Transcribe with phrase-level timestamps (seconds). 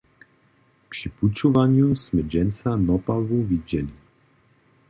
[0.93, 3.95] Při pućowanju smy dźensa nopawu widźeli.